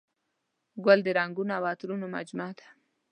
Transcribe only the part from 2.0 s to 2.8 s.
مجموعه ده.